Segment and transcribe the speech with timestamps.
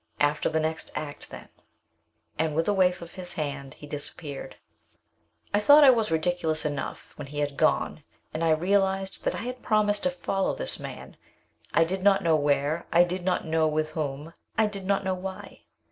[0.19, 1.47] After the next act, then,"
[2.39, 4.55] and, with a wave of his hand, he disappeared.
[5.53, 8.03] I thought I was ridiculous enough when he had gone,
[8.33, 11.17] and I realized that I had promised to follow this man,
[11.71, 15.13] I did not know where, I did not know with whom, I did not know
[15.13, 15.65] why.